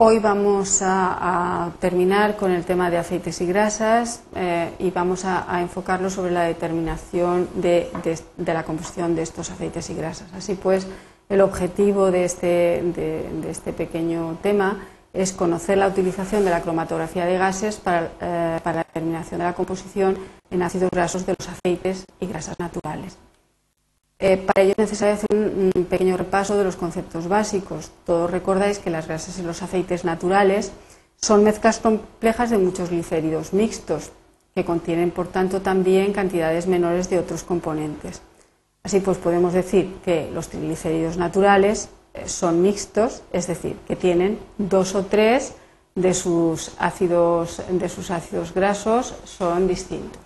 [0.00, 5.60] Hoy vamos a, terminar con el tema de aceites y grasas eh, y vamos a,
[5.60, 7.90] enfocarlo sobre la determinación de,
[8.36, 10.32] la composición de estos aceites y grasas.
[10.34, 10.86] Así pues,
[11.28, 12.78] el objetivo de este,
[13.50, 18.76] este pequeño tema es conocer la utilización de la cromatografía de gases para, eh, para
[18.76, 20.16] la determinación de la composición
[20.52, 23.18] en ácidos grasos de los aceites y grasas naturales.
[24.20, 27.92] Eh, para ello es necesario hacer un, pequeño repaso de los conceptos básicos.
[28.04, 30.72] Todos recordáis que las grasas y los aceites naturales
[31.20, 34.10] son mezclas complejas de muchos glicéridos mixtos,
[34.54, 38.20] que contienen, por tanto, también cantidades menores de otros componentes.
[38.82, 44.38] Así pues, podemos decir que los triglicéridos naturales eh, son mixtos, es decir, que tienen
[44.58, 45.54] dos o tres
[45.94, 50.22] de sus ácidos, de sus ácidos grasos son distintos,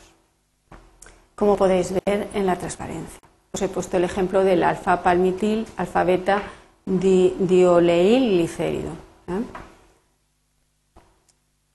[1.34, 3.21] como podéis ver en la transparencia.
[3.55, 6.42] Os he puesto el ejemplo del alfa-palmitil, alfa-beta
[6.87, 8.92] dioleil glicérido.
[9.28, 9.42] ¿eh?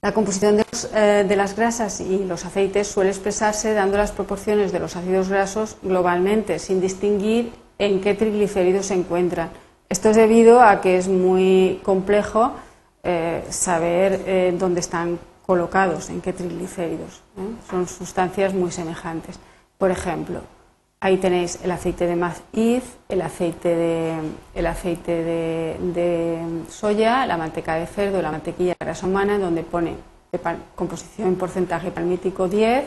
[0.02, 4.80] La composición eh, de, las grasas y los aceites suele expresarse dando las proporciones de
[4.80, 9.50] los ácidos grasos globalmente, sin distinguir en qué triglicéridos se encuentran.
[9.88, 12.54] Esto es debido a que es muy complejo
[13.04, 17.22] eh, saber dónde están colocados, en qué triglicéridos.
[17.70, 19.38] Son sustancias muy semejantes.
[19.78, 20.40] Por ejemplo,
[21.00, 24.14] Ahí tenéis el aceite de maíz, el aceite de,
[24.54, 29.94] el aceite de, soya, la manteca de cerdo, la mantequilla de grasa humana, donde pone
[30.74, 32.84] composición en porcentaje palmítico 10%,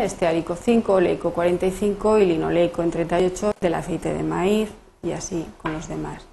[0.00, 4.70] esteárico 5, oleico 45 y linoleico en 38 del aceite de maíz
[5.02, 6.24] y así con los demás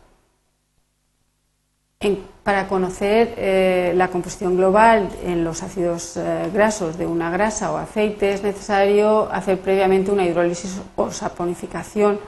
[2.45, 7.77] para conocer eh, la composición global en los ácidos eh, grasos de una grasa o
[7.77, 12.19] aceite es necesario hacer previamente una hidrólisis o saponificación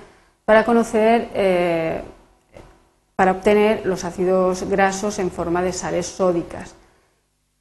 [0.47, 2.01] eh,
[3.15, 6.73] para obtener los ácidos grasos en forma de sales sódicas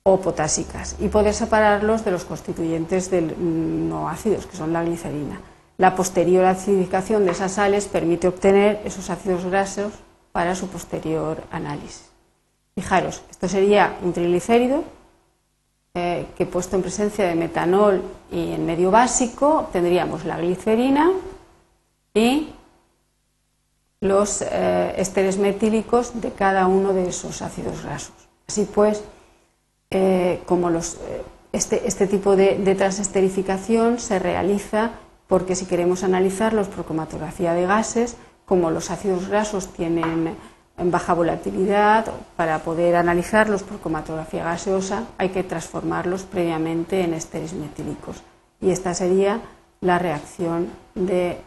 [0.03, 5.43] o potásicas y poder separarlos de los constituyentes mm, no ácidos, que son la glicerina.
[5.77, 9.93] La posterior acidificación de esas sales permite obtener esos ácidos grasos
[10.33, 12.16] para su posterior análisis.
[12.77, 14.85] Fijaros, esto sería un triglicérido
[15.95, 21.11] eh, que puesto en presencia de metanol y en medio básico tendríamos la glicerina
[22.13, 22.51] y
[24.03, 28.29] los eh, esteres metílicos de cada uno de esos ácidos grasos.
[28.47, 29.03] Así pues,
[29.91, 34.91] eh, como este, este, tipo de, de transesterificación se realiza
[35.29, 40.37] porque si queremos analizarlos por cromatografía de gases, como los ácidos grasos tienen
[40.79, 42.07] en baja volatilidad,
[42.37, 48.23] para poder analizarlos por cromatografía gaseosa hay que transformarlos previamente en esteres metílicos.
[48.61, 49.41] Y esta sería
[49.81, 51.41] la reacción de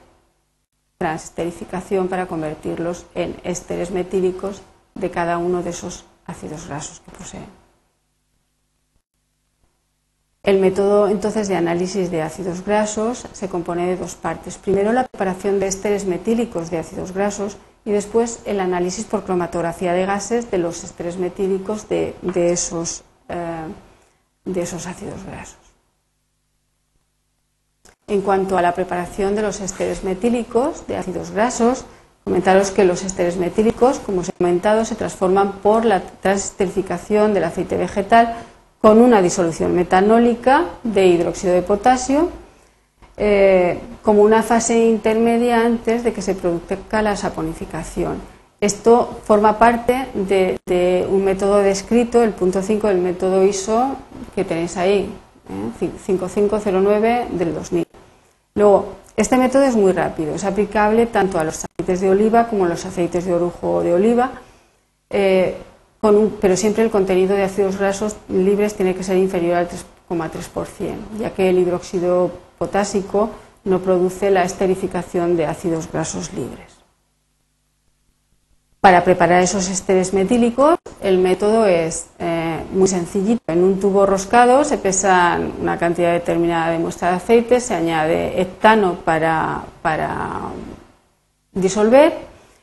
[0.98, 4.62] transesterificación para convertirlos en esteres metílicos
[4.96, 7.60] de cada uno de esos ácidos grasos que poseen.
[10.44, 14.58] El método entonces de análisis de ácidos grasos se compone de dos partes.
[14.58, 19.94] Primero la preparación de ésteres metílicos de ácidos grasos y después el análisis por cromatografía
[19.94, 23.68] de gases de los ésteres metílicos de, esos, eh,
[24.46, 25.58] de esos ácidos grasos.
[28.08, 31.86] En cuanto a la preparación de los ésteres metílicos de ácidos grasos,
[32.24, 37.44] comentaros que los ésteres metílicos, como os he comentado, se transforman por la transesterificación del
[37.44, 38.36] aceite vegetal
[38.82, 42.30] con una disolución metanólica de hidróxido de potasio
[43.20, 48.16] eh, como una fase intermedia antes de que se produzca la saponificación.
[48.62, 53.96] Esto forma parte de, un método descrito, el punto 5 del método ISO
[54.34, 55.10] que tenéis ahí,
[56.08, 57.28] 5509 ¿eh?
[57.32, 57.86] del 2000.
[58.56, 62.66] Luego, este método es muy rápido, es aplicable tanto a los aceites de oliva como
[62.66, 64.32] a los aceites de orujo de oliva.
[65.10, 65.58] Eh,
[66.40, 71.32] pero siempre el contenido de ácidos grasos libres tiene que ser inferior al 3,3%, ya
[71.32, 73.32] que el hidróxido potásico
[73.64, 76.80] no produce la esterificación de ácidos grasos libres.
[78.82, 83.42] Para preparar esos esteres metílicos, el método es eh, muy sencillito.
[83.48, 88.48] En un tubo roscado se pesa una cantidad determinada de muestra de aceite, se añade
[89.04, 90.40] para, para
[91.52, 92.14] disolver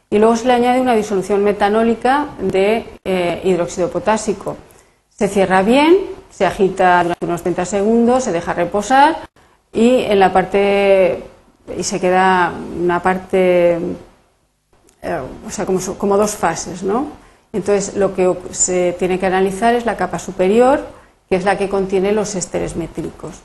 [0.09, 4.57] y luego se le añade una disolución metanólica de eh, hidróxido potásico.
[5.11, 5.99] Se cierra bien,
[6.31, 9.26] se agita durante unos 30 segundos, se deja reposar
[9.77, 11.23] y en la parte
[11.77, 13.79] y se queda una parte,
[15.03, 17.09] eh, o sea, como, como, dos fases, ¿no?
[17.53, 20.87] Entonces lo que se tiene que analizar es la capa superior,
[21.29, 23.43] que es la que contiene los ésteres metílicos.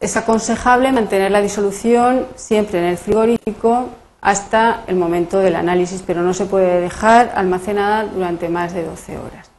[0.00, 3.88] Es aconsejable mantener la disolución siempre en el frigorífico
[4.20, 9.18] hasta el momento del análisis, pero no se puede dejar almacenada durante más de 12
[9.18, 9.50] horas.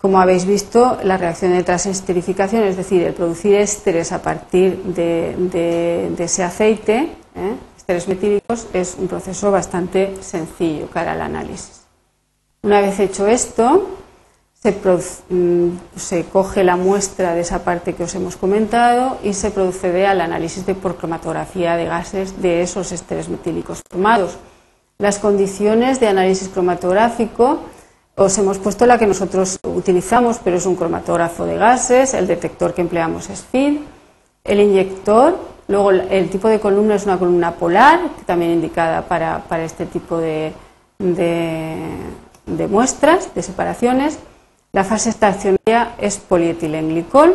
[0.00, 6.14] Como habéis visto, la reacción de transesterificación, es decir, el producir ésteres a partir de,
[6.18, 7.56] ese aceite, ¿eh?
[8.06, 11.82] metílicos, es un proceso bastante sencillo cara al análisis.
[12.62, 13.88] Una vez hecho esto,
[14.62, 20.06] mm, se, coge la muestra de esa parte que os hemos comentado y se procede
[20.06, 24.36] al análisis de por cromatografía de gases de esos ésteres metílicos formados.
[24.98, 27.60] Las condiciones de análisis cromatográfico
[28.20, 32.74] os hemos puesto la que nosotros utilizamos, pero es un cromatógrafo de gases, el detector
[32.74, 33.78] que empleamos es FID,
[34.44, 35.38] el inyector,
[35.68, 40.52] luego el tipo de columna es una columna polar, también indicada para, este tipo de,
[40.98, 44.18] de, muestras, de separaciones,
[44.72, 47.34] la fase estacionaria es polietilenglicol,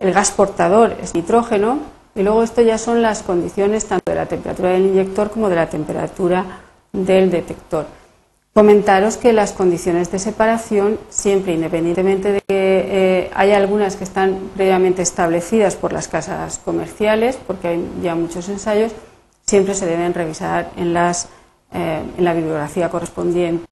[0.00, 1.78] el gas portador es nitrógeno,
[2.14, 5.56] y luego esto ya son las condiciones tanto de la temperatura del inyector como de
[5.56, 6.44] la temperatura
[6.92, 7.86] del detector.
[8.56, 14.48] Comentaros que las condiciones de separación, siempre independientemente de que eh, haya algunas que están
[14.56, 18.92] previamente establecidas por las casas comerciales, porque hay ya muchos ensayos,
[19.44, 21.28] siempre se deben revisar en, las,
[21.74, 23.66] eh, en la bibliografía correspondiente.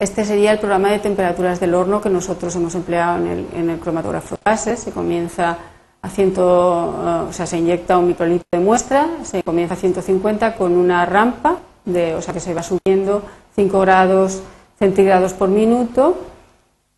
[0.00, 4.36] Este sería el programa de temperaturas del horno que nosotros hemos empleado en el, cromatógrafo
[4.44, 4.80] gases.
[4.80, 5.58] Se comienza
[6.02, 10.56] a 100, eh, o sea, se inyecta un microlitro de muestra, se comienza a 150
[10.56, 13.22] con una rampa o sea que se va subiendo
[13.56, 14.42] 5 grados
[14.78, 16.16] centígrados por minuto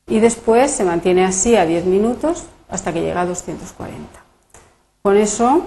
[0.07, 4.21] y después se mantiene así a 10 minutos hasta que llega a 240.
[5.03, 5.63] Con eso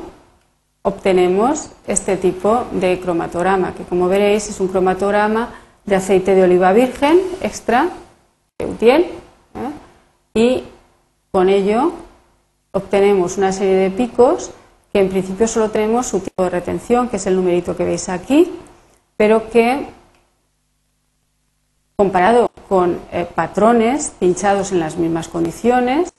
[0.81, 5.49] obtenemos este tipo de cromatograma, que como veréis es un cromatograma
[5.85, 7.89] de aceite de oliva virgen extra,
[8.57, 9.01] de utiel,
[9.55, 9.71] ¿eh?
[10.33, 10.63] y
[11.31, 11.91] con ello
[12.71, 14.51] obtenemos una serie de picos
[14.93, 18.07] que en principio solo tenemos su tipo de retención, que es el numerito que veis
[18.07, 18.51] aquí,
[19.17, 19.87] pero que
[21.95, 26.11] comparado con eh, patrones pinchados en las mismas condiciones,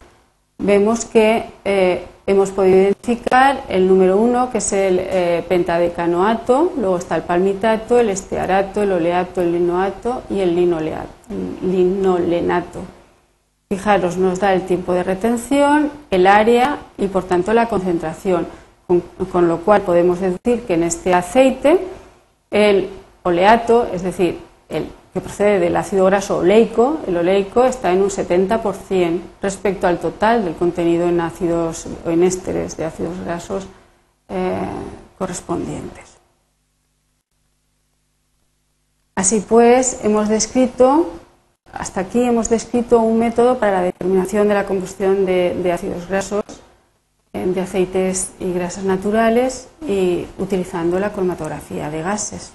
[0.58, 6.96] vemos que eh, hemos podido identificar el número uno, que es el eh, pentadecanoato, luego
[6.96, 10.54] está el palmitato, el estearato, el oleato, el linoato y el
[11.62, 12.80] linolenato.
[13.68, 18.46] Fijaros, nos da el tiempo de retención, el área y por tanto la concentración,
[19.32, 21.80] con lo cual podemos decir que en este aceite
[22.56, 22.88] el
[23.22, 24.38] oleato, es decir,
[24.70, 29.98] el que procede del ácido graso oleico, el oleico está en un 70% respecto al
[29.98, 33.66] total del contenido en ácidos o en ésteres de ácidos grasos
[34.30, 34.58] eh,
[35.18, 36.16] correspondientes.
[39.14, 41.12] Así pues, hemos descrito,
[41.72, 46.45] hasta aquí hemos descrito un método para la determinación de la combustión de ácidos grasos
[47.54, 52.52] de aceites y grasas naturales y utilizando la cromatografía de gases.